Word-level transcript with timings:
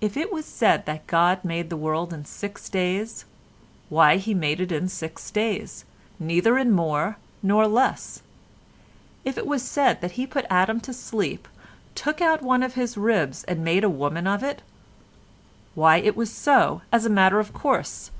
If 0.00 0.16
it 0.16 0.32
was 0.32 0.46
said 0.46 0.84
that 0.86 1.06
God 1.06 1.44
made 1.44 1.70
the 1.70 1.76
world 1.76 2.12
in 2.12 2.24
six 2.24 2.68
days, 2.68 3.24
why 3.88 4.16
He 4.16 4.32
did 4.34 4.40
make 4.40 4.58
it 4.58 4.72
in 4.72 4.88
six 4.88 5.30
days, 5.30 5.84
neither 6.18 6.58
in 6.58 6.72
more 6.72 7.18
nor 7.40 7.68
less; 7.68 8.20
if 9.24 9.38
it 9.38 9.46
was 9.46 9.62
said 9.62 10.00
that 10.00 10.10
He 10.18 10.26
put 10.26 10.44
Adam 10.50 10.80
to 10.80 10.92
sleep, 10.92 11.46
took 11.94 12.20
out 12.20 12.42
one 12.42 12.64
of 12.64 12.74
his 12.74 12.96
ribs 12.96 13.44
and 13.44 13.62
made 13.62 13.84
a 13.84 13.88
woman 13.88 14.26
of 14.26 14.42
it, 14.42 14.60
why 15.76 15.98
it 15.98 16.16
was 16.16 16.32
so 16.32 16.82
as 16.90 17.06
a 17.06 17.08
matter 17.08 17.38
of 17.38 17.52
course. 17.54 18.10